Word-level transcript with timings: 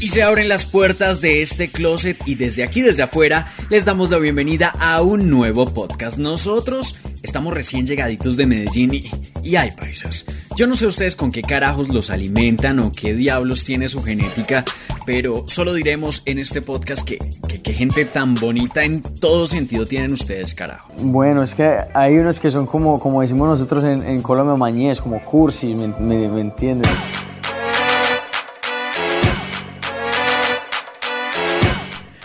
Y 0.00 0.08
se 0.08 0.22
abren 0.22 0.48
las 0.48 0.64
puertas 0.64 1.20
de 1.20 1.42
este 1.42 1.70
closet 1.70 2.16
y 2.24 2.34
desde 2.34 2.64
aquí, 2.64 2.80
desde 2.80 3.02
afuera, 3.02 3.44
les 3.68 3.84
damos 3.84 4.08
la 4.08 4.16
bienvenida 4.16 4.74
a 4.80 5.02
un 5.02 5.28
nuevo 5.28 5.66
podcast. 5.66 6.16
Nosotros 6.16 6.96
estamos 7.22 7.52
recién 7.52 7.84
llegaditos 7.84 8.38
de 8.38 8.46
Medellín 8.46 8.94
y, 8.94 9.56
hay 9.56 9.72
paisas. 9.72 10.24
Yo 10.56 10.66
no 10.66 10.74
sé 10.74 10.86
ustedes 10.86 11.16
con 11.16 11.30
qué 11.30 11.42
carajos 11.42 11.90
los 11.90 12.08
alimentan 12.08 12.78
o 12.78 12.92
qué 12.92 13.12
diablos 13.12 13.64
tiene 13.64 13.90
su 13.90 14.02
genética, 14.02 14.64
pero 15.04 15.44
solo 15.46 15.74
diremos 15.74 16.22
en 16.24 16.38
este 16.38 16.62
podcast 16.62 17.06
que, 17.06 17.18
que, 17.62 17.72
gente 17.74 18.06
tan 18.06 18.36
bonita 18.36 18.82
en 18.84 19.02
todo 19.02 19.46
sentido 19.46 19.84
tienen 19.84 20.14
ustedes, 20.14 20.54
carajo. 20.54 20.90
Bueno, 20.96 21.42
es 21.42 21.54
que 21.54 21.76
hay 21.92 22.16
unos 22.16 22.40
que 22.40 22.50
son 22.50 22.66
como, 22.66 22.98
como 23.00 23.20
decimos 23.20 23.48
nosotros 23.48 23.84
en, 23.84 24.22
Colombia, 24.22 24.56
mañez, 24.56 24.98
como 24.98 25.22
cursis, 25.22 25.76
¿me, 25.76 25.88
me, 25.88 26.26
me 26.26 26.40
entienden? 26.40 26.90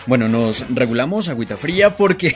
Bueno, 0.06 0.28
nos 0.28 0.64
regulamos 0.68 1.28
agüita 1.28 1.56
fría 1.56 1.96
porque 1.96 2.34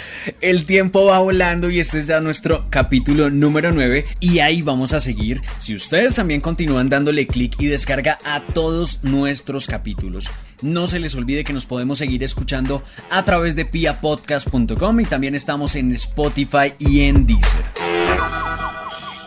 el 0.40 0.66
tiempo 0.66 1.06
va 1.06 1.20
volando 1.20 1.70
y 1.70 1.78
este 1.78 1.98
es 1.98 2.08
ya 2.08 2.20
nuestro 2.20 2.66
capítulo 2.68 3.30
número 3.30 3.70
9 3.70 4.06
y 4.18 4.40
ahí 4.40 4.60
vamos 4.62 4.92
a 4.92 4.98
seguir. 4.98 5.40
Si 5.60 5.74
ustedes 5.74 6.16
también 6.16 6.40
continúan 6.40 6.88
dándole 6.88 7.28
clic 7.28 7.54
y 7.60 7.66
descarga 7.66 8.18
a 8.24 8.40
todos 8.40 9.04
nuestros 9.04 9.68
capítulos. 9.68 10.28
No 10.62 10.88
se 10.88 10.98
les 10.98 11.14
olvide 11.14 11.44
que 11.44 11.52
nos 11.52 11.66
podemos 11.66 11.98
seguir 11.98 12.24
escuchando 12.24 12.82
a 13.10 13.24
través 13.24 13.54
de 13.54 13.66
piapodcast.com 13.66 15.00
y 15.00 15.04
también 15.04 15.36
estamos 15.36 15.76
en 15.76 15.92
Spotify 15.92 16.74
y 16.78 17.02
en 17.02 17.26
Deezer. 17.26 17.64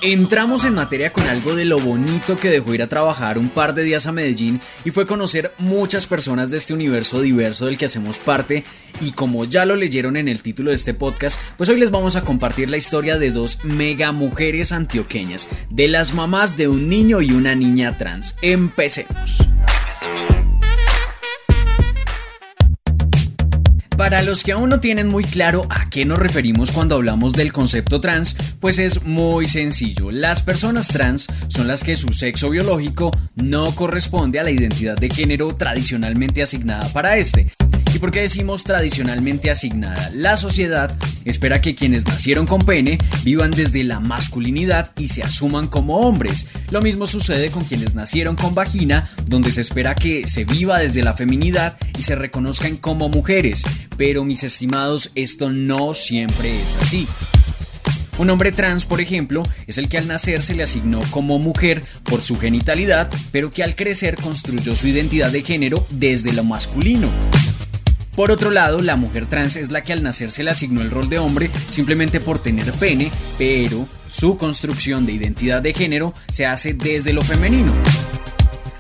Entramos 0.08 0.66
en 0.66 0.76
materia 0.76 1.12
con 1.12 1.26
algo 1.26 1.56
de 1.56 1.66
lo 1.66 1.80
bonito 1.80 2.36
que 2.36 2.52
dejó 2.52 2.76
ir 2.76 2.84
a 2.84 2.88
trabajar 2.88 3.40
un 3.40 3.50
par 3.50 3.74
de 3.74 3.82
días 3.82 4.06
a 4.06 4.12
Medellín 4.12 4.62
y 4.84 4.92
fue 4.92 5.08
conocer 5.08 5.52
muchas 5.58 6.06
personas 6.06 6.52
de 6.52 6.58
este 6.58 6.76
universo 6.76 7.22
diverso 7.22 7.66
del 7.66 7.76
que 7.76 7.86
hacemos 7.86 8.20
parte 8.20 8.64
y 9.02 9.14
como 9.14 9.46
ya 9.46 9.66
lo 9.66 9.76
leyeron 9.76 10.16
en 10.16 10.28
el 10.28 10.44
título 10.44 10.70
de 10.70 10.76
este 10.76 10.94
podcast, 10.94 11.42
pues 11.58 11.70
hoy 11.70 11.80
les 11.80 11.90
vamos 11.90 12.16
a 12.16 12.24
compartir 12.24 12.70
la 12.70 12.78
historia 12.78 13.18
de 13.18 13.32
dos 13.32 13.58
mega 13.64 14.12
mujeres 14.12 14.72
antioqueñas, 14.72 15.50
de 15.72 15.88
las 15.88 16.14
mamás 16.14 16.56
de 16.56 16.68
un 16.68 16.88
niño 16.88 17.24
y 17.24 17.32
una 17.32 17.56
niña 17.56 17.98
trans. 17.98 18.38
Empecemos. 18.44 19.55
Para 24.06 24.22
los 24.22 24.44
que 24.44 24.52
aún 24.52 24.70
no 24.70 24.80
tienen 24.80 25.08
muy 25.08 25.24
claro 25.24 25.66
a 25.68 25.90
qué 25.90 26.06
nos 26.06 26.20
referimos 26.20 26.72
cuando 26.72 26.94
hablamos 26.94 27.34
del 27.34 27.52
concepto 27.52 28.00
trans, 28.02 28.36
pues 28.60 28.78
es 28.78 29.02
muy 29.02 29.48
sencillo. 29.48 30.12
Las 30.12 30.44
personas 30.44 30.90
trans 30.90 31.26
son 31.48 31.68
las 31.68 31.84
que 31.84 31.96
su 31.96 32.14
sexo 32.14 32.52
biológico 32.52 33.10
no 33.34 33.74
corresponde 33.74 34.40
a 34.40 34.44
la 34.44 34.52
identidad 34.52 34.96
de 34.96 35.10
género 35.10 35.56
tradicionalmente 35.56 36.44
asignada 36.44 36.88
para 36.90 37.18
este. 37.18 37.48
¿Y 37.96 38.00
por 38.00 38.12
qué 38.12 38.20
decimos 38.20 38.66
tradicionalmente 38.66 39.50
asignada? 39.50 40.10
La 40.12 40.36
sociedad 40.36 40.94
espera 41.24 41.62
que 41.62 41.76
quienes 41.76 42.06
nacieron 42.06 42.46
con 42.46 42.66
pene 42.66 42.98
vivan 43.24 43.52
desde 43.52 43.86
la 43.86 44.02
masculinidad 44.02 44.92
y 44.98 45.08
se 45.08 45.24
asuman 45.24 45.68
como 45.68 46.00
hombres. 46.00 46.46
Lo 46.72 46.82
mismo 46.82 47.08
sucede 47.08 47.52
con 47.52 47.64
quienes 47.64 47.96
nacieron 47.96 48.36
con 48.36 48.54
vagina, 48.54 49.10
donde 49.28 49.50
se 49.54 49.62
espera 49.62 49.96
que 49.96 50.28
se 50.28 50.44
viva 50.44 50.78
desde 50.78 51.04
la 51.04 51.14
feminidad 51.14 51.78
y 51.98 52.04
se 52.04 52.16
reconozcan 52.16 52.76
como 52.76 53.08
mujeres. 53.08 53.64
Pero 53.96 54.26
mis 54.26 54.44
estimados, 54.44 55.12
esto 55.16 55.50
no 55.50 55.94
siempre 55.94 56.62
es 56.62 56.76
así. 56.82 57.08
Un 58.18 58.30
hombre 58.30 58.52
trans, 58.52 58.86
por 58.86 59.00
ejemplo, 59.00 59.44
es 59.68 59.78
el 59.78 59.88
que 59.88 59.98
al 59.98 60.08
nacer 60.10 60.44
se 60.44 60.54
le 60.54 60.64
asignó 60.64 61.00
como 61.12 61.40
mujer 61.40 61.82
por 62.04 62.22
su 62.22 62.38
genitalidad, 62.38 63.10
pero 63.32 63.52
que 63.52 63.64
al 63.64 63.76
crecer 63.76 64.18
construyó 64.18 64.76
su 64.76 64.88
identidad 64.88 65.32
de 65.32 65.44
género 65.44 65.88
desde 65.92 66.34
lo 66.34 66.44
masculino. 66.44 67.10
Por 68.16 68.32
otro 68.32 68.50
lado, 68.50 68.82
la 68.82 68.96
mujer 68.96 69.28
trans 69.28 69.58
es 69.58 69.72
la 69.72 69.84
que 69.84 69.92
al 69.92 70.02
nacer 70.02 70.32
se 70.32 70.44
le 70.44 70.52
asignó 70.52 70.82
el 70.82 70.92
rol 70.92 71.10
de 71.10 71.20
hombre 71.20 71.50
simplemente 71.70 72.22
por 72.22 72.40
tener 72.40 72.72
pene, 72.74 73.12
pero 73.38 73.88
su 74.10 74.38
construcción 74.38 75.06
de 75.06 75.12
identidad 75.12 75.62
de 75.62 75.74
género 75.74 76.14
se 76.32 76.46
hace 76.46 76.74
desde 76.74 77.12
lo 77.12 77.22
femenino. 77.22 77.74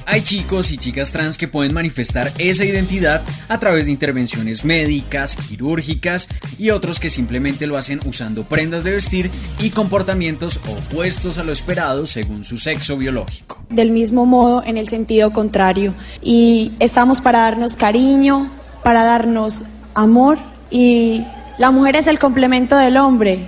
Hay 0.07 0.21
chicos 0.21 0.71
y 0.71 0.77
chicas 0.77 1.11
trans 1.11 1.37
que 1.37 1.47
pueden 1.47 1.73
manifestar 1.73 2.31
esa 2.37 2.63
identidad 2.63 3.23
a 3.49 3.59
través 3.59 3.85
de 3.85 3.91
intervenciones 3.91 4.63
médicas, 4.63 5.35
quirúrgicas 5.35 6.29
y 6.59 6.69
otros 6.69 6.99
que 6.99 7.09
simplemente 7.09 7.65
lo 7.65 7.75
hacen 7.75 7.99
usando 8.05 8.43
prendas 8.43 8.83
de 8.83 8.91
vestir 8.91 9.31
y 9.59 9.71
comportamientos 9.71 10.61
opuestos 10.67 11.39
a 11.39 11.43
lo 11.43 11.51
esperado 11.51 12.05
según 12.05 12.43
su 12.45 12.57
sexo 12.59 12.97
biológico. 12.97 13.65
Del 13.69 13.89
mismo 13.89 14.25
modo, 14.25 14.63
en 14.63 14.77
el 14.77 14.87
sentido 14.87 15.33
contrario. 15.33 15.93
Y 16.21 16.71
estamos 16.79 17.19
para 17.19 17.39
darnos 17.39 17.75
cariño, 17.75 18.51
para 18.85 19.03
darnos 19.03 19.63
amor 19.95 20.37
y 20.69 21.23
la 21.57 21.71
mujer 21.71 21.95
es 21.95 22.05
el 22.05 22.19
complemento 22.19 22.77
del 22.77 22.97
hombre 22.97 23.47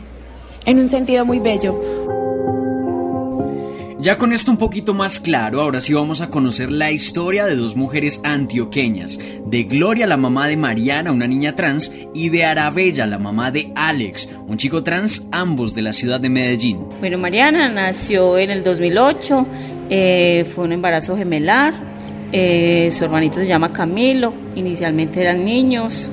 en 0.65 0.79
un 0.79 0.89
sentido 0.89 1.27
muy 1.27 1.37
bello. 1.37 1.79
Ya 3.99 4.17
con 4.17 4.33
esto 4.33 4.49
un 4.49 4.57
poquito 4.57 4.95
más 4.95 5.19
claro, 5.19 5.61
ahora 5.61 5.79
sí 5.79 5.93
vamos 5.93 6.21
a 6.21 6.31
conocer 6.31 6.71
la 6.71 6.89
historia 6.89 7.45
de 7.45 7.55
dos 7.55 7.75
mujeres 7.75 8.19
antioqueñas, 8.23 9.19
de 9.45 9.63
Gloria, 9.65 10.07
la 10.07 10.17
mamá 10.17 10.47
de 10.47 10.57
Mariana, 10.57 11.11
una 11.11 11.27
niña 11.27 11.53
trans, 11.53 11.91
y 12.15 12.29
de 12.29 12.43
Arabella, 12.43 13.05
la 13.05 13.19
mamá 13.19 13.51
de 13.51 13.71
Alex, 13.75 14.29
un 14.47 14.57
chico 14.57 14.81
trans, 14.81 15.27
ambos 15.31 15.75
de 15.75 15.83
la 15.83 15.93
ciudad 15.93 16.19
de 16.19 16.29
Medellín. 16.29 16.79
Bueno, 16.99 17.19
Mariana 17.19 17.69
nació 17.69 18.39
en 18.39 18.49
el 18.49 18.63
2008, 18.63 19.45
eh, 19.91 20.45
fue 20.55 20.63
un 20.63 20.71
embarazo 20.71 21.15
gemelar, 21.15 21.75
eh, 22.31 22.89
su 22.91 23.03
hermanito 23.03 23.35
se 23.35 23.47
llama 23.47 23.71
Camilo, 23.71 24.33
inicialmente 24.55 25.21
eran 25.21 25.45
niños, 25.45 26.11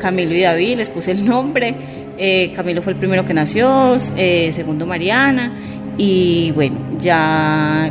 Camilo 0.00 0.34
y 0.34 0.40
David, 0.40 0.76
les 0.76 0.90
puse 0.90 1.10
el 1.10 1.24
nombre. 1.24 1.74
Eh, 2.16 2.52
Camilo 2.54 2.82
fue 2.82 2.92
el 2.92 2.98
primero 2.98 3.24
que 3.24 3.34
nació, 3.34 3.94
eh, 4.16 4.50
segundo 4.52 4.86
Mariana, 4.86 5.54
y 5.96 6.50
bueno, 6.52 6.78
ya 6.98 7.90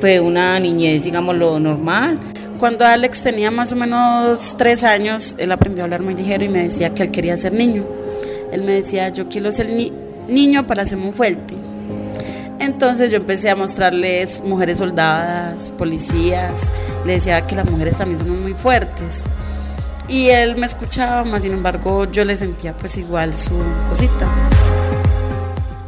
fue 0.00 0.20
una 0.20 0.58
niñez, 0.58 1.04
digamos, 1.04 1.34
lo 1.36 1.58
normal. 1.58 2.18
Cuando 2.58 2.86
Alex 2.86 3.22
tenía 3.22 3.50
más 3.50 3.72
o 3.72 3.76
menos 3.76 4.54
tres 4.56 4.82
años, 4.82 5.34
él 5.38 5.52
aprendió 5.52 5.82
a 5.82 5.84
hablar 5.84 6.02
muy 6.02 6.14
ligero 6.14 6.44
y 6.44 6.48
me 6.48 6.62
decía 6.62 6.94
que 6.94 7.02
él 7.02 7.10
quería 7.10 7.36
ser 7.36 7.52
niño. 7.52 7.84
Él 8.50 8.62
me 8.62 8.72
decía, 8.72 9.10
yo 9.10 9.28
quiero 9.28 9.52
ser 9.52 9.68
niño 10.28 10.66
para 10.66 10.86
ser 10.86 10.96
muy 10.98 11.12
fuerte. 11.12 11.54
Entonces 12.66 13.12
yo 13.12 13.18
empecé 13.18 13.48
a 13.48 13.54
mostrarles 13.54 14.42
mujeres 14.44 14.78
soldadas, 14.78 15.72
policías, 15.78 16.72
le 17.04 17.12
decía 17.12 17.46
que 17.46 17.54
las 17.54 17.70
mujeres 17.70 17.96
también 17.96 18.18
son 18.18 18.42
muy 18.42 18.54
fuertes. 18.54 19.24
Y 20.08 20.30
él 20.30 20.56
me 20.56 20.66
escuchaba, 20.66 21.24
más 21.24 21.42
sin 21.42 21.52
embargo 21.52 22.10
yo 22.10 22.24
le 22.24 22.34
sentía 22.34 22.76
pues 22.76 22.98
igual 22.98 23.32
su 23.34 23.54
cosita. 23.88 24.26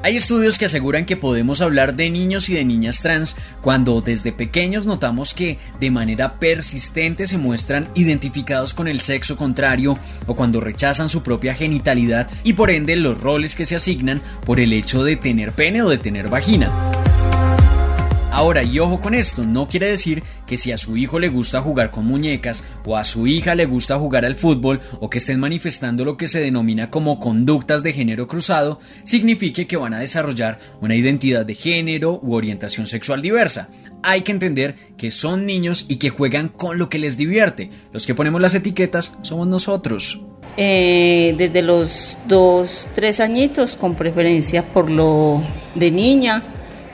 Hay 0.00 0.16
estudios 0.16 0.59
que 0.59 0.66
aseguran 0.66 1.04
que 1.06 1.16
podemos 1.16 1.60
hablar 1.60 1.97
de 1.97 2.09
niños 2.09 2.48
y 2.48 2.54
de 2.54 2.64
niñas 2.64 3.03
trans 3.03 3.36
cuando 3.60 4.00
desde 4.00 4.32
pequeños 4.32 4.86
notamos 4.86 5.34
que 5.34 5.59
de 5.81 5.91
manera 5.91 6.38
persistente 6.38 7.26
se 7.26 7.36
muestran 7.36 7.88
identificados 7.97 8.75
con 8.75 8.87
el 8.87 9.00
sexo 9.00 9.37
contrario 9.37 9.98
o 10.26 10.37
cuando 10.37 10.60
rechazan 10.60 11.08
su 11.08 11.25
propia 11.25 11.54
genitalidad 11.54 12.31
y 12.44 12.53
por 12.53 12.70
ende 12.70 12.94
los 12.94 13.20
roles 13.20 13.56
que 13.56 13.66
se 13.66 13.75
asignan 13.75 14.22
por 14.47 14.60
el 14.60 14.72
hecho 14.72 15.03
de 15.03 15.16
tener 15.16 15.53
pene 15.53 15.82
o 15.82 15.88
de 15.88 15.98
tener 15.98 16.28
vagina. 16.28 16.97
Ahora, 18.30 18.62
y 18.62 18.78
ojo 18.78 19.00
con 19.00 19.14
esto, 19.14 19.44
no 19.44 19.66
quiere 19.66 19.88
decir 19.88 20.22
que 20.46 20.58
si 20.58 20.70
a 20.70 20.78
su 20.78 20.96
hijo 20.96 21.18
le 21.18 21.28
gusta 21.28 21.62
jugar 21.62 21.90
con 21.90 22.06
muñecas 22.06 22.62
o 22.84 22.96
a 22.96 23.04
su 23.04 23.26
hija 23.26 23.54
le 23.54 23.64
gusta 23.64 23.98
jugar 23.98 24.24
al 24.24 24.34
fútbol 24.34 24.80
o 25.00 25.08
que 25.08 25.18
estén 25.18 25.40
manifestando 25.40 26.04
lo 26.04 26.16
que 26.16 26.28
se 26.28 26.40
denomina 26.40 26.90
como 26.90 27.19
conductas 27.19 27.82
de 27.82 27.94
género 27.94 28.28
cruzado, 28.28 28.80
signifique 29.02 29.66
que 29.66 29.78
van 29.78 29.94
a 29.94 30.00
desarrollar 30.00 30.58
una 30.80 30.94
identidad 30.94 31.46
de 31.46 31.54
género 31.54 32.20
u 32.22 32.34
orientación 32.34 32.86
sexual 32.86 33.22
diversa. 33.22 33.70
Hay 34.02 34.20
que 34.20 34.32
entender 34.32 34.76
que 34.96 35.10
son 35.10 35.46
niños 35.46 35.86
y 35.88 35.96
que 35.96 36.10
juegan 36.10 36.48
con 36.48 36.78
lo 36.78 36.88
que 36.88 36.98
les 36.98 37.16
divierte. 37.16 37.70
Los 37.92 38.06
que 38.06 38.14
ponemos 38.14 38.40
las 38.40 38.54
etiquetas 38.54 39.14
somos 39.22 39.48
nosotros. 39.48 40.20
Eh, 40.56 41.34
desde 41.38 41.62
los 41.62 42.19
dos, 42.26 42.88
tres 42.94 43.20
añitos, 43.20 43.74
con 43.74 43.94
preferencia 43.94 44.64
por 44.64 44.90
lo 44.90 45.42
de 45.74 45.90
niña, 45.90 46.42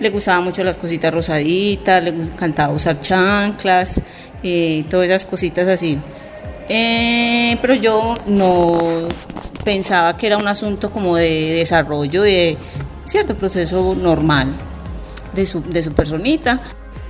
le 0.00 0.10
gustaban 0.10 0.44
mucho 0.44 0.64
las 0.64 0.76
cositas 0.76 1.12
rosaditas, 1.12 2.02
le 2.02 2.10
encantaba 2.10 2.72
usar 2.72 3.00
chanclas, 3.00 4.00
eh, 4.42 4.84
todas 4.90 5.06
esas 5.06 5.24
cositas 5.24 5.68
así. 5.68 5.98
Eh, 6.68 7.56
pero 7.60 7.74
yo 7.74 8.14
no 8.26 9.08
pensaba 9.64 10.16
que 10.16 10.26
era 10.26 10.36
un 10.36 10.48
asunto 10.48 10.90
como 10.90 11.16
de 11.16 11.54
desarrollo, 11.54 12.22
de 12.22 12.56
cierto 13.04 13.34
proceso 13.34 13.94
normal 13.94 14.48
de 15.34 15.46
su, 15.46 15.62
de 15.62 15.82
su 15.82 15.92
personita. 15.92 16.60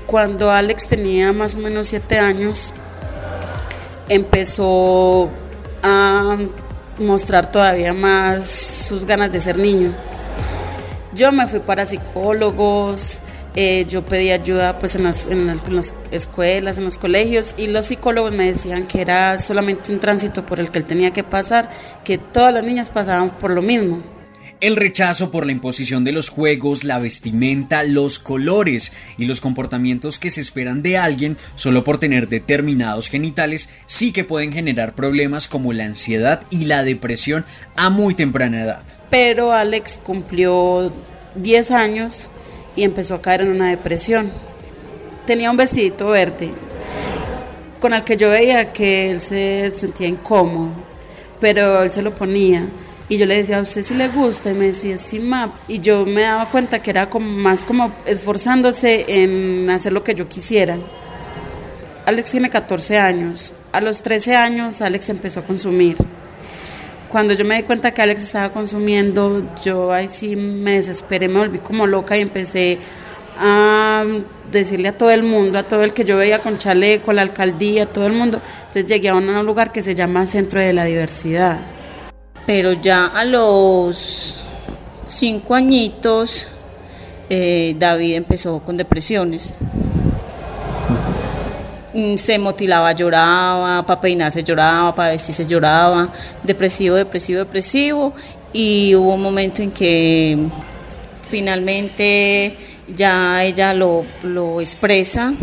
Cuando 0.07 0.51
Alex 0.51 0.89
tenía 0.89 1.33
más 1.33 1.55
o 1.55 1.59
menos 1.59 1.89
siete 1.89 2.19
años, 2.19 2.73
empezó 4.09 5.31
a 5.83 6.37
mostrar 6.99 7.51
todavía 7.51 7.93
más 7.93 8.47
sus 8.47 9.05
ganas 9.05 9.33
de 9.33 9.41
ser 9.41 9.59
niño. 9.59 9.93
Yo 11.15 11.31
me 11.31 11.47
fui 11.47 11.61
para 11.61 11.87
psicólogos, 11.87 13.21
eh, 13.55 13.85
yo 13.89 14.05
pedí 14.05 14.31
ayuda 14.31 14.81
pues 14.81 14.97
en 14.97 15.05
las, 15.05 15.29
en 15.29 15.47
las, 15.47 15.95
escuelas, 16.11 16.79
en 16.79 16.85
los 16.85 16.99
colegios 16.99 17.55
y 17.57 17.69
los 17.69 17.87
psicólogos 17.87 18.33
me 18.33 18.47
decían 18.47 18.89
que 18.89 19.01
era 19.01 19.39
solamente 19.39 19.93
un 19.93 20.01
tránsito 20.01 20.45
por 20.45 20.59
el 20.59 20.71
que 20.71 20.81
él 20.81 20.85
tenía 20.85 21.13
que 21.13 21.23
pasar, 21.23 21.71
que 22.05 22.19
todas 22.19 22.53
las 22.53 22.65
niñas 22.65 22.91
pasaban 22.91 23.31
por 23.39 23.53
lo 23.53 23.63
mismo. 23.63 24.03
El 24.61 24.77
rechazo 24.77 25.31
por 25.31 25.47
la 25.47 25.53
imposición 25.53 26.05
de 26.05 26.13
los 26.13 26.31
juegos, 26.31 26.85
la 26.85 26.99
vestimenta, 26.99 27.85
los 27.85 28.19
colores 28.19 28.93
y 29.19 29.27
los 29.27 29.41
comportamientos 29.41 30.19
que 30.19 30.31
se 30.31 30.41
esperan 30.41 30.83
de 30.83 30.97
alguien 30.97 31.37
solo 31.55 31.85
por 31.85 31.99
tener 31.99 32.29
determinados 32.29 33.09
genitales 33.09 33.69
sí 33.87 34.11
que 34.11 34.25
pueden 34.25 34.53
generar 34.53 34.95
problemas 34.95 35.47
como 35.47 35.73
la 35.73 35.85
ansiedad 35.85 36.43
y 36.51 36.65
la 36.65 36.83
depresión 36.83 37.45
a 37.77 37.91
muy 37.91 38.15
temprana 38.15 38.63
edad. 38.63 39.04
Pero 39.15 39.53
Alex 39.53 40.01
cumplió 40.03 40.91
10 41.37 41.71
años 41.71 42.29
y 42.75 42.83
empezó 42.83 43.15
a 43.15 43.23
caer 43.23 43.43
en 43.43 43.53
una 43.53 43.69
depresión. 43.69 44.29
Tenía 45.25 45.53
un 45.53 45.57
vestidito 45.57 46.09
verde 46.09 46.51
con 47.79 47.95
el 47.95 48.03
que 48.03 48.17
yo 48.17 48.31
veía 48.31 48.73
que 48.73 49.13
él 49.13 49.21
se 49.21 49.73
sentía 49.77 50.09
incómodo, 50.09 50.71
pero 51.41 51.85
él 51.85 51.93
se 51.93 52.03
lo 52.03 52.13
ponía. 52.13 52.67
Y 53.09 53.17
yo 53.17 53.27
le 53.27 53.37
decía, 53.37 53.59
¿a 53.59 53.63
usted 53.63 53.85
si 53.85 53.95
le 53.95 54.09
gusta? 54.09 54.51
Y 54.51 54.55
me 54.55 54.67
decía, 54.67 54.97
sí, 54.97 55.21
ma. 55.21 55.55
Y 55.69 55.79
yo 55.79 56.05
me 56.05 56.23
daba 56.23 56.47
cuenta 56.47 56.83
que 56.83 56.91
era 56.91 57.07
más 57.07 57.63
como 57.63 57.93
esforzándose 58.07 59.05
en 59.07 59.71
hacer 59.71 59.93
lo 59.93 60.03
que 60.03 60.17
yo 60.17 60.29
quisiera. 60.29 60.77
Alex 62.05 62.33
tiene 62.33 62.51
14 62.51 62.99
años. 62.99 63.53
A 63.71 63.81
los 63.81 64.03
13 64.03 64.35
años, 64.35 64.81
Alex 64.81 65.09
empezó 65.09 65.39
a 65.39 65.45
consumir. 65.45 65.99
Cuando 67.15 67.33
yo 67.33 67.45
me 67.45 67.55
di 67.55 67.63
cuenta 67.63 67.95
que 67.95 68.03
Alex 68.03 68.25
estaba 68.25 68.53
consumiendo, 68.53 69.45
yo 69.65 69.93
ahí 69.93 70.09
sí 70.09 70.35
me 70.35 70.73
desesperé, 70.73 71.29
me 71.29 71.39
volví 71.39 71.61
como 71.61 71.87
loca 71.87 72.19
y 72.19 72.23
empecé 72.23 72.81
a 73.39 74.03
decirle 74.51 74.89
a 74.89 74.99
todo 74.99 75.13
el 75.13 75.23
mundo, 75.23 75.61
a 75.61 75.63
todo 75.63 75.85
el 75.85 75.93
que 75.93 76.05
yo 76.05 76.17
veía 76.17 76.41
con 76.41 76.59
chaleco, 76.59 77.13
la 77.13 77.23
alcaldía, 77.23 77.85
a 77.85 77.87
todo 77.87 78.09
el 78.09 78.15
mundo. 78.15 78.41
Entonces 78.63 78.87
llegué 78.87 79.11
a 79.11 79.15
un 79.15 79.47
lugar 79.47 79.71
que 79.71 79.81
se 79.81 79.95
llama 79.95 80.27
Centro 80.27 80.59
de 80.59 80.73
la 80.73 80.87
Diversidad. 80.87 81.61
Pero 82.47 82.73
ya 82.73 83.07
a 83.07 83.25
los 83.25 84.41
cinco 85.07 85.55
añitos, 85.55 86.49
eh, 87.31 87.77
David 87.79 88.17
empezó 88.17 88.59
con 88.59 88.77
depresiones. 88.77 89.55
Mm, 91.95 92.17
se 92.17 92.39
motilaba, 92.39 92.91
lloraba, 92.93 93.87
para 93.87 94.01
peinarse 94.01 94.43
lloraba, 94.43 94.93
para 94.93 95.11
vestirse 95.11 95.47
lloraba, 95.47 96.09
depresivo, 96.43 96.97
depresivo, 96.97 97.39
depresivo. 97.39 98.13
Y 98.53 98.95
hubo 98.97 99.15
un 99.15 99.23
momento 99.23 99.63
en 99.63 99.71
que 99.71 100.37
finalmente 101.31 102.57
ya 102.89 103.45
ella 103.45 103.73
lo, 103.73 104.05
lo 104.25 104.61
expresa 104.61 105.35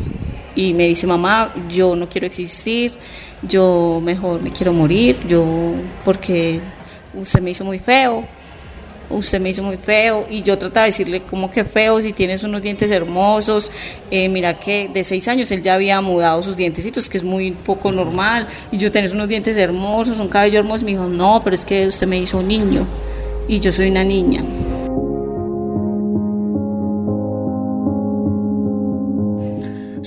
y 0.53 0.73
me 0.73 0.87
dice, 0.87 1.07
mamá, 1.07 1.53
yo 1.69 1.95
no 1.95 2.09
quiero 2.09 2.27
existir, 2.27 2.91
yo 3.41 4.01
mejor 4.03 4.41
me 4.41 4.51
quiero 4.51 4.73
morir, 4.73 5.17
yo 5.27 5.45
porque 6.03 6.59
usted 7.13 7.41
me 7.41 7.51
hizo 7.51 7.63
muy 7.63 7.79
feo, 7.79 8.25
usted 9.11 9.39
me 9.39 9.49
hizo 9.49 9.63
muy 9.63 9.77
feo 9.77 10.25
y 10.29 10.43
yo 10.43 10.57
trataba 10.57 10.85
de 10.85 10.91
decirle 10.91 11.21
como 11.21 11.49
que 11.51 11.63
feo 11.63 12.01
si 12.01 12.13
tienes 12.13 12.43
unos 12.43 12.61
dientes 12.61 12.89
hermosos, 12.91 13.71
eh, 14.09 14.29
mira 14.29 14.59
que 14.59 14.89
de 14.91 15.03
seis 15.03 15.27
años 15.27 15.51
él 15.51 15.61
ya 15.61 15.75
había 15.75 16.01
mudado 16.01 16.41
sus 16.41 16.57
dientecitos, 16.57 17.09
que 17.09 17.17
es 17.17 17.23
muy 17.23 17.51
poco 17.51 17.91
normal, 17.91 18.47
y 18.71 18.77
yo 18.77 18.91
tenés 18.91 19.13
unos 19.13 19.27
dientes 19.27 19.57
hermosos, 19.57 20.19
un 20.19 20.27
cabello 20.27 20.59
hermoso, 20.59 20.85
me 20.85 20.91
dijo, 20.91 21.07
no, 21.07 21.41
pero 21.43 21.55
es 21.55 21.65
que 21.65 21.87
usted 21.87 22.07
me 22.07 22.17
hizo 22.17 22.39
un 22.39 22.47
niño 22.47 22.87
y 23.47 23.59
yo 23.59 23.71
soy 23.71 23.89
una 23.89 24.03
niña. 24.03 24.43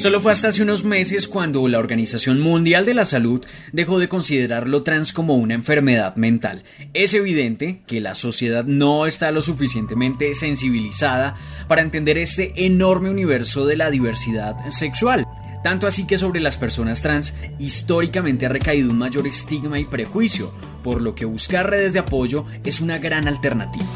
Solo 0.05 0.21
fue 0.21 0.33
hasta 0.33 0.49
hace 0.49 0.63
unos 0.63 0.85
meses 0.85 1.27
cuando 1.27 1.67
la 1.67 1.79
Organización 1.79 2.39
Mundial 2.39 2.85
de 2.85 2.93
la 2.93 3.07
Salud 3.07 3.43
dejó 3.73 3.99
de 3.99 4.07
considerar 4.07 4.69
lo 4.69 4.83
trans 4.83 5.15
como 5.15 5.37
una 5.37 5.55
enfermedad 5.55 6.15
mental. 6.17 6.63
Es 6.93 7.15
evidente 7.15 7.81
que 7.87 8.03
la 8.03 8.15
sociedad 8.15 8.67
no 8.67 9.07
está 9.07 9.31
lo 9.31 9.41
suficientemente 9.41 10.35
sensibilizada 10.35 11.37
para 11.69 11.81
entender 11.81 12.19
este 12.19 12.53
enorme 12.67 13.09
universo 13.09 13.65
de 13.65 13.77
la 13.77 13.89
diversidad 13.89 14.57
sexual. 14.69 15.27
Tanto 15.63 15.87
así 15.87 16.07
que 16.07 16.19
sobre 16.19 16.41
las 16.41 16.59
personas 16.59 17.01
trans 17.01 17.35
históricamente 17.59 18.45
ha 18.45 18.51
recaído 18.51 18.91
un 18.91 18.99
mayor 18.99 19.27
estigma 19.27 19.81
y 19.81 19.87
prejuicio, 19.87 20.53
por 20.83 21.01
lo 21.01 21.15
que 21.15 21.25
buscar 21.25 21.71
redes 21.71 21.95
de 21.95 22.01
apoyo 22.01 22.45
es 22.63 22.83
una 22.83 22.99
gran 22.99 23.27
alternativa. 23.27 23.87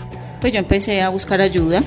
Pues 0.40 0.54
yo 0.54 0.58
empecé 0.58 1.02
a 1.02 1.10
buscar 1.10 1.42
ayuda 1.42 1.84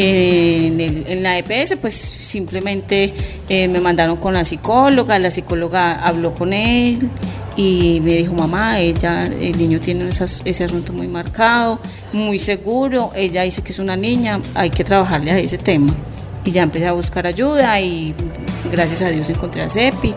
en, 0.00 1.22
la 1.24 1.38
EPS, 1.38 1.76
pues 1.80 1.94
simplemente 1.94 3.12
eh, 3.48 3.66
me 3.66 3.80
mandaron 3.80 4.16
con 4.16 4.34
la 4.34 4.44
psicóloga, 4.44 5.18
la 5.18 5.30
psicóloga 5.30 5.94
habló 5.94 6.34
con 6.34 6.52
él 6.52 7.10
y 7.56 8.00
me 8.04 8.12
dijo, 8.12 8.32
mamá, 8.34 8.78
ella, 8.78 9.26
el 9.26 9.58
niño 9.58 9.80
tiene 9.80 10.08
ese 10.08 10.64
asunto 10.64 10.92
muy 10.92 11.08
marcado, 11.08 11.80
muy 12.12 12.38
seguro, 12.38 13.10
ella 13.16 13.42
dice 13.42 13.62
que 13.62 13.72
es 13.72 13.80
una 13.80 13.96
niña, 13.96 14.40
hay 14.54 14.70
que 14.70 14.84
trabajarle 14.84 15.32
a 15.32 15.38
ese 15.38 15.58
tema. 15.58 15.92
Y 16.44 16.52
ya 16.52 16.62
empecé 16.62 16.86
a 16.86 16.92
buscar 16.92 17.26
ayuda 17.26 17.80
y 17.80 18.14
gracias 18.70 19.02
a 19.02 19.08
Dios 19.08 19.28
encontré 19.28 19.62
a 19.62 19.68
CEPI. 19.68 20.14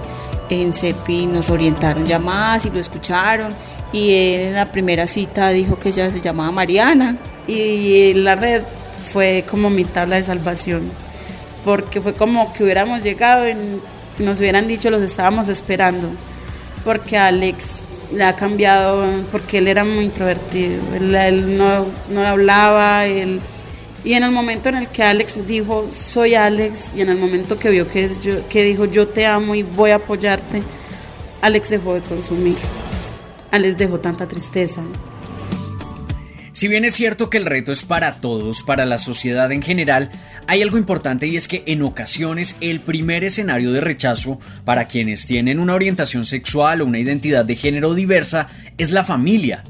En 0.51 0.73
CEPI 0.73 1.25
nos 1.25 1.49
orientaron 1.49 2.05
ya 2.05 2.19
más 2.19 2.65
y 2.65 2.69
lo 2.69 2.79
escucharon. 2.79 3.51
Y 3.91 4.13
en 4.13 4.53
la 4.53 4.71
primera 4.71 5.07
cita 5.07 5.49
dijo 5.49 5.79
que 5.79 5.89
ella 5.89 6.11
se 6.11 6.21
llamaba 6.21 6.51
Mariana. 6.51 7.17
Y 7.47 8.11
en 8.11 8.23
la 8.23 8.35
red 8.35 8.61
fue 9.11 9.45
como 9.49 9.69
mi 9.69 9.83
tabla 9.83 10.15
de 10.15 10.23
salvación, 10.23 10.81
porque 11.65 12.01
fue 12.01 12.13
como 12.13 12.53
que 12.53 12.63
hubiéramos 12.63 13.03
llegado 13.03 13.47
y 13.47 13.53
nos 14.19 14.39
hubieran 14.39 14.67
dicho 14.67 14.89
los 14.89 15.01
estábamos 15.01 15.49
esperando, 15.49 16.09
porque 16.83 17.17
Alex 17.17 17.65
le 18.13 18.23
ha 18.23 18.35
cambiado, 18.35 19.05
porque 19.31 19.59
él 19.59 19.67
era 19.67 19.83
muy 19.83 20.05
introvertido, 20.05 20.81
él, 20.95 21.57
no, 21.57 21.85
no, 22.09 22.25
hablaba, 22.25 23.05
él, 23.05 23.39
y 24.03 24.13
en 24.13 24.23
el 24.23 24.31
momento 24.31 24.69
en 24.69 24.75
el 24.75 24.87
que 24.87 25.03
Alex 25.03 25.45
dijo, 25.47 25.87
soy 25.93 26.35
Alex, 26.35 26.93
y 26.95 27.01
en 27.01 27.09
el 27.09 27.17
momento 27.17 27.59
que 27.59 27.69
vio 27.69 27.87
que, 27.87 28.09
yo, 28.21 28.47
que 28.49 28.63
dijo, 28.63 28.85
yo 28.85 29.07
te 29.07 29.25
amo 29.25 29.55
y 29.55 29.63
voy 29.63 29.91
a 29.91 29.95
apoyarte, 29.95 30.61
Alex 31.41 31.69
dejó 31.69 31.93
de 31.93 32.01
consumir, 32.01 32.57
Alex 33.51 33.77
dejó 33.77 33.99
tanta 33.99 34.27
tristeza, 34.27 34.81
si 36.53 36.67
bien 36.67 36.83
es 36.83 36.95
cierto 36.95 37.29
que 37.29 37.37
el 37.37 37.45
reto 37.45 37.71
es 37.71 37.83
para 37.83 38.15
todos, 38.15 38.63
para 38.63 38.85
la 38.85 38.97
sociedad 38.97 39.51
en 39.51 39.61
general, 39.61 40.11
hay 40.47 40.61
algo 40.61 40.77
importante 40.77 41.27
y 41.27 41.37
es 41.37 41.47
que 41.47 41.63
en 41.65 41.81
ocasiones 41.81 42.57
el 42.59 42.81
primer 42.81 43.23
escenario 43.23 43.71
de 43.71 43.81
rechazo 43.81 44.39
para 44.65 44.85
quienes 44.85 45.25
tienen 45.25 45.59
una 45.59 45.73
orientación 45.73 46.25
sexual 46.25 46.81
o 46.81 46.85
una 46.85 46.99
identidad 46.99 47.45
de 47.45 47.55
género 47.55 47.93
diversa 47.93 48.47
es 48.77 48.91
la 48.91 49.03
familia. 49.03 49.63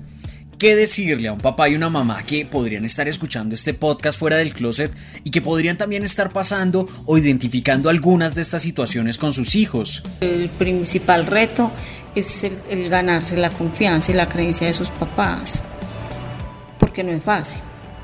¿Qué 0.58 0.76
decirle 0.76 1.28
a 1.28 1.34
un 1.34 1.40
papá 1.40 1.70
y 1.70 1.76
una 1.76 1.90
mamá 1.90 2.24
que 2.24 2.46
podrían 2.46 2.86
estar 2.86 3.08
escuchando 3.08 3.56
este 3.56 3.74
podcast 3.74 4.20
fuera 4.20 4.38
del 4.38 4.54
closet 4.54 4.92
y 5.24 5.32
que 5.32 5.42
podrían 5.42 5.76
también 5.76 6.04
estar 6.04 6.32
pasando 6.32 6.88
o 7.08 7.18
identificando 7.18 7.90
algunas 7.90 8.36
de 8.36 8.44
estas 8.44 8.62
situaciones 8.62 9.18
con 9.18 9.34
sus 9.34 9.56
hijos? 9.56 10.04
El 10.20 10.50
principal 10.50 11.26
reto 11.26 11.72
es 12.14 12.44
el, 12.44 12.90
ganarse 12.90 13.38
la 13.38 13.50
confianza 13.50 14.12
y 14.12 14.16
la 14.16 14.30
creencia 14.30 14.68
de 14.68 14.74
sus 14.74 14.90
papás 14.90 15.64
porque 16.92 17.04
no 17.06 17.12
es 17.14 17.24
fácil, 17.24 17.62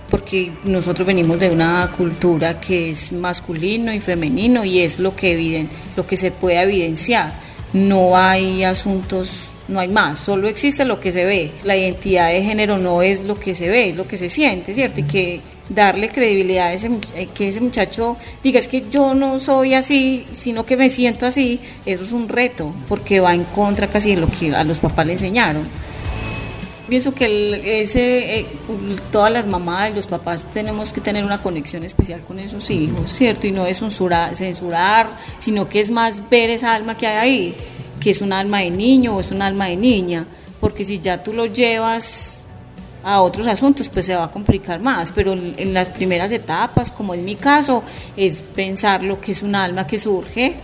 porque 0.10 0.54
nosotros 0.64 1.06
venimos 1.06 1.38
de 1.42 1.50
una 1.50 1.92
cultura 1.98 2.58
que 2.58 2.92
es 2.92 3.12
masculino 3.12 3.94
y 3.94 4.00
femenino 4.00 4.64
y 4.64 4.80
es 4.80 4.98
lo 4.98 5.14
que, 5.14 5.68
lo 5.98 6.08
que 6.08 6.16
se 6.16 6.32
puede 6.32 6.62
evidenciar. 6.62 7.34
No 7.74 8.18
hay 8.18 8.64
asuntos, 8.64 9.50
no 9.68 9.82
hay 9.82 9.90
más, 9.90 10.20
solo 10.20 10.48
existe 10.48 10.86
lo 10.86 11.02
que 11.02 11.12
se 11.12 11.26
ve. 11.26 11.52
La 11.66 11.76
identidad 11.76 12.30
de 12.30 12.42
género 12.42 12.78
no 12.78 13.02
es 13.02 13.24
lo 13.24 13.38
que 13.38 13.56
se 13.56 13.68
ve, 13.68 13.90
es 13.90 13.98
lo 13.98 14.08
que 14.08 14.16
se 14.16 14.30
siente, 14.30 14.74
¿cierto? 14.74 15.02
Y 15.02 15.04
que 15.04 15.42
darle 15.68 16.08
credibilidad 16.08 16.68
a 16.68 16.74
ese, 16.74 16.90
eh, 17.14 17.28
que 17.36 17.50
ese 17.50 17.60
muchacho 17.60 18.16
diga 18.42 18.58
es 18.58 18.70
que 18.70 18.86
yo 18.90 19.14
no 19.16 19.38
soy 19.38 19.74
así, 19.74 20.26
sino 20.32 20.66
que 20.66 20.78
me 20.78 20.88
siento 20.88 21.26
así, 21.26 21.60
eso 21.86 22.06
es 22.06 22.14
un 22.14 22.30
reto, 22.30 22.74
porque 22.88 23.20
va 23.20 23.34
en 23.34 23.44
contra 23.44 23.88
casi 23.88 24.16
de 24.16 24.22
lo 24.22 24.30
que 24.30 24.56
a 24.56 24.64
los 24.64 24.80
papás 24.80 25.06
le 25.06 25.12
enseñaron 25.12 25.68
pienso 26.88 27.14
que 27.14 27.82
ese, 27.82 28.40
eh, 28.40 28.46
todas 29.12 29.32
las 29.32 29.46
mamás 29.46 29.92
y 29.92 29.94
los 29.94 30.08
papás 30.08 30.44
tenemos 30.54 30.94
que 30.94 31.02
tener 31.02 31.24
una 31.24 31.42
conexión 31.42 31.84
especial 31.84 32.22
con 32.22 32.40
esos 32.40 32.70
hijos, 32.70 33.12
¿cierto? 33.12 33.48
Y 33.48 33.52
no 33.52 33.66
es 33.66 33.80
censurar, 33.80 34.36
censurar, 34.36 35.10
sino 35.40 35.68
que 35.68 35.80
es 35.80 35.92
más 35.92 36.30
ver 36.30 36.50
esa 36.50 36.74
alma 36.74 36.98
que 36.98 37.08
hay 37.08 37.18
ahí, 37.18 37.56
que 38.00 38.12
es 38.12 38.22
un 38.22 38.34
alma 38.34 38.60
de 38.60 38.72
niño 38.72 39.16
o 39.16 39.20
es 39.20 39.32
un 39.32 39.42
alma 39.42 39.66
de 39.66 39.76
niña, 39.76 40.26
porque 40.60 40.84
si 40.84 41.00
ya 41.00 41.24
tú 41.24 41.34
lo 41.34 41.46
llevas 41.46 42.46
a 43.04 43.22
otros 43.22 43.48
asuntos, 43.48 43.90
pues 43.90 44.06
se 44.06 44.16
va 44.16 44.26
a 44.26 44.32
complicar 44.32 44.80
más, 44.80 45.12
pero 45.12 45.34
en 45.34 45.74
las 45.74 45.90
primeras 45.90 46.32
etapas, 46.32 46.92
como 46.92 47.14
en 47.14 47.24
mi 47.24 47.36
caso, 47.36 47.84
es 48.16 48.42
pensar 48.42 49.04
lo 49.04 49.22
que 49.22 49.32
es 49.32 49.44
un 49.44 49.56
alma 49.56 49.88
que 49.88 49.98
surge. 49.98 50.56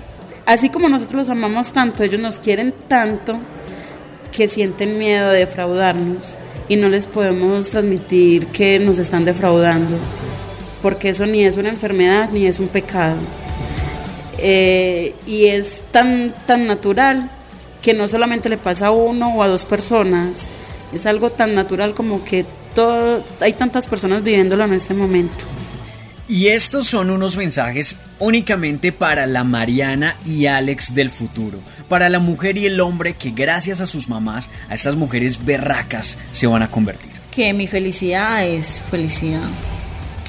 Así 0.46 0.70
como 0.70 0.89
nosotros 0.89 1.27
los 1.27 1.30
amamos 1.30 1.72
tanto, 1.72 2.03
ellos 2.03 2.20
nos 2.20 2.39
quieren 2.39 2.74
tanto, 2.89 3.38
que 4.35 4.47
sienten 4.47 4.97
miedo 4.97 5.29
de 5.29 5.39
defraudarnos 5.39 6.37
y 6.67 6.75
no 6.75 6.89
les 6.89 7.05
podemos 7.05 7.69
transmitir 7.69 8.47
que 8.47 8.79
nos 8.79 8.97
están 8.99 9.25
defraudando, 9.25 9.97
porque 10.81 11.09
eso 11.09 11.25
ni 11.25 11.43
es 11.45 11.57
una 11.57 11.69
enfermedad 11.69 12.29
ni 12.31 12.45
es 12.45 12.59
un 12.59 12.67
pecado. 12.67 13.17
Eh, 14.39 15.13
y 15.27 15.45
es 15.45 15.81
tan, 15.91 16.33
tan 16.45 16.67
natural 16.67 17.29
que 17.81 17.93
no 17.93 18.07
solamente 18.07 18.49
le 18.49 18.57
pasa 18.57 18.87
a 18.87 18.91
uno 18.91 19.35
o 19.35 19.43
a 19.43 19.47
dos 19.47 19.65
personas, 19.65 20.47
es 20.93 21.05
algo 21.05 21.29
tan 21.29 21.55
natural 21.55 21.93
como 21.93 22.23
que 22.23 22.45
todo, 22.73 23.23
hay 23.39 23.53
tantas 23.53 23.87
personas 23.87 24.23
viviéndolo 24.23 24.65
en 24.65 24.73
este 24.73 24.93
momento. 24.93 25.52
Y 26.27 26.48
estos 26.48 26.88
son 26.88 27.10
unos 27.10 27.36
mensajes 27.36 27.98
únicamente 28.18 28.94
para 28.94 29.27
la 29.27 29.44
Mariana 29.44 30.15
y 30.25 30.46
Alex 30.46 30.96
del 30.96 31.10
futuro, 31.10 31.60
para 31.89 32.08
la 32.08 32.20
mujer 32.20 32.58
y 32.58 32.65
el 32.65 32.80
hombre 32.80 33.13
que 33.13 33.32
gracias 33.32 33.82
a 33.82 33.86
sus 33.86 34.08
mamás, 34.08 34.50
a 34.70 34.74
estas 34.74 34.96
mujeres 34.96 35.44
berracas, 35.44 36.18
se 36.32 36.48
van 36.48 36.62
a 36.62 36.72
convertir. 36.72 37.12
Que 37.30 37.51
mi 37.51 37.68
felicidad 37.68 38.46
es 38.46 38.84
felicidad. 38.89 39.44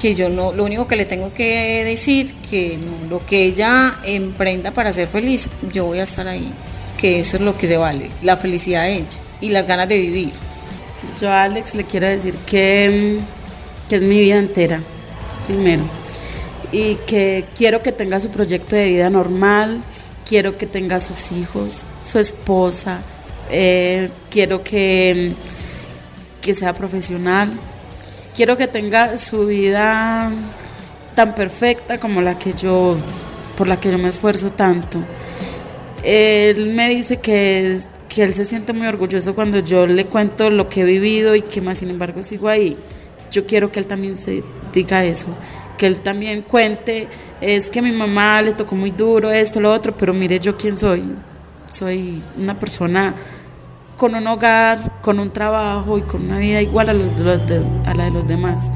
Que 0.01 0.13
yo 0.13 0.27
no, 0.27 0.51
lo 0.51 0.65
único 0.65 0.85
que 0.85 0.97
le 0.97 1.05
tengo 1.05 1.33
que 1.33 1.85
decir, 1.85 2.33
que 2.49 2.77
no, 2.77 3.09
lo 3.09 3.25
que 3.25 3.45
ella 3.45 3.95
emprenda 4.03 4.71
para 4.71 4.91
ser 4.91 5.07
feliz, 5.07 5.47
yo 5.71 5.85
voy 5.85 5.99
a 5.99 6.03
estar 6.03 6.27
ahí. 6.27 6.51
Que 6.99 7.21
eso 7.21 7.37
es 7.37 7.41
lo 7.41 7.57
que 7.57 7.69
se 7.69 7.77
vale, 7.77 8.09
la 8.21 8.35
felicidad 8.35 8.83
de 8.83 8.97
ella 8.97 9.05
y 9.39 9.49
las 9.49 9.65
ganas 9.65 9.87
de 9.87 9.97
vivir. 9.97 10.33
Yo 11.21 11.29
a 11.29 11.43
Alex 11.43 11.73
le 11.75 11.85
quiero 11.85 12.07
decir 12.07 12.35
que, 12.45 13.19
que 13.89 13.95
es 13.95 14.01
mi 14.01 14.19
vida 14.19 14.39
entera 14.39 14.81
primero. 15.45 15.83
Y 16.71 16.95
que 17.07 17.45
quiero 17.55 17.81
que 17.81 17.91
tenga 17.91 18.19
su 18.19 18.29
proyecto 18.29 18.75
de 18.75 18.89
vida 18.89 19.09
normal, 19.09 19.81
quiero 20.27 20.57
que 20.57 20.65
tenga 20.65 20.99
sus 20.99 21.31
hijos, 21.31 21.83
su 22.03 22.19
esposa, 22.19 22.99
eh, 23.49 24.09
quiero 24.29 24.63
que, 24.63 25.33
que 26.41 26.53
sea 26.53 26.73
profesional, 26.73 27.49
quiero 28.35 28.57
que 28.57 28.67
tenga 28.67 29.17
su 29.17 29.45
vida 29.45 30.31
tan 31.15 31.35
perfecta 31.35 31.99
como 31.99 32.21
la 32.21 32.37
que 32.37 32.53
yo, 32.53 32.97
por 33.57 33.67
la 33.67 33.79
que 33.79 33.91
yo 33.91 33.97
me 33.97 34.09
esfuerzo 34.09 34.49
tanto. 34.49 34.99
Él 36.03 36.73
me 36.75 36.89
dice 36.89 37.17
que, 37.17 37.79
que 38.09 38.23
él 38.23 38.33
se 38.33 38.45
siente 38.45 38.73
muy 38.73 38.87
orgulloso 38.87 39.33
cuando 39.33 39.59
yo 39.59 39.87
le 39.87 40.05
cuento 40.05 40.49
lo 40.49 40.67
que 40.67 40.81
he 40.81 40.83
vivido 40.85 41.35
y 41.35 41.41
que 41.41 41.61
más 41.61 41.79
sin 41.79 41.89
embargo 41.89 42.21
sigo 42.21 42.49
ahí 42.49 42.77
yo 43.35 43.45
quiero 43.45 43.69
que 43.71 43.79
él 43.79 43.85
también 43.85 44.17
se 44.17 44.43
diga 44.75 45.03
eso, 45.03 45.27
que 45.77 45.87
él 45.87 46.01
también 46.01 46.43
cuente, 46.43 47.07
es 47.41 47.69
que 47.69 47.81
mi 47.81 47.91
mamá 47.91 48.41
le 48.41 48.53
tocó 48.53 48.75
muy 48.75 48.91
duro 48.91 49.31
esto, 49.31 49.59
lo 49.59 49.71
otro, 49.71 49.95
pero 49.97 50.13
mire 50.13 50.39
yo 50.39 50.55
quién 50.55 50.77
soy, 50.77 51.03
soy 51.71 52.21
una 52.37 52.59
persona 52.59 53.15
con 53.97 54.13
un 54.13 54.27
hogar, 54.27 55.01
con 55.01 55.19
un 55.19 55.31
trabajo 55.31 55.97
y 55.97 56.01
con 56.01 56.25
una 56.25 56.37
vida 56.37 56.61
igual 56.61 56.89
a, 56.89 56.91
a 56.91 57.93
la 57.93 58.03
de 58.05 58.11
los 58.11 58.27
demás. 58.27 58.71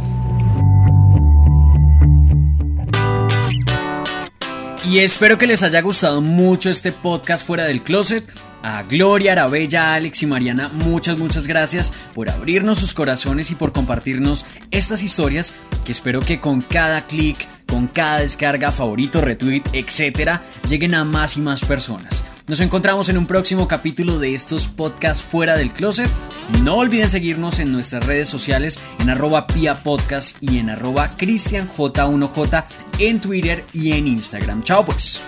Y 4.85 4.99
espero 4.99 5.37
que 5.37 5.45
les 5.45 5.61
haya 5.61 5.81
gustado 5.81 6.19
mucho 6.19 6.69
este 6.71 6.91
podcast 6.91 7.45
fuera 7.45 7.65
del 7.65 7.83
closet. 7.83 8.27
A 8.61 8.83
Gloria, 8.83 9.31
Arabella, 9.31 9.93
Alex 9.93 10.23
y 10.23 10.25
Mariana, 10.25 10.69
muchas, 10.69 11.17
muchas 11.17 11.47
gracias 11.47 11.93
por 12.13 12.29
abrirnos 12.29 12.79
sus 12.79 12.93
corazones 12.93 13.51
y 13.51 13.55
por 13.55 13.71
compartirnos 13.71 14.45
estas 14.71 15.01
historias 15.01 15.53
que 15.85 15.91
espero 15.91 16.19
que 16.19 16.39
con 16.39 16.61
cada 16.61 17.07
clic, 17.07 17.47
con 17.67 17.87
cada 17.87 18.19
descarga, 18.19 18.71
favorito, 18.71 19.21
retweet, 19.21 19.63
etcétera, 19.73 20.41
lleguen 20.67 20.95
a 20.95 21.05
más 21.05 21.37
y 21.37 21.41
más 21.41 21.63
personas. 21.63 22.25
Nos 22.47 22.59
encontramos 22.59 23.09
en 23.09 23.17
un 23.17 23.27
próximo 23.27 23.67
capítulo 23.67 24.17
de 24.17 24.33
estos 24.33 24.67
podcasts 24.67 25.23
fuera 25.23 25.55
del 25.55 25.71
closet. 25.71 26.09
No 26.63 26.77
olviden 26.77 27.09
seguirnos 27.09 27.59
en 27.59 27.71
nuestras 27.71 28.05
redes 28.05 28.27
sociales 28.27 28.79
en 28.99 29.09
arroba 29.11 29.45
pia 29.45 29.83
podcast 29.83 30.35
y 30.41 30.57
en 30.57 30.71
arroba 30.71 31.15
cristianj1j 31.15 32.65
en 32.97 33.21
Twitter 33.21 33.65
y 33.71 33.91
en 33.91 34.07
Instagram. 34.07 34.63
Chao 34.63 34.83
pues. 34.83 35.21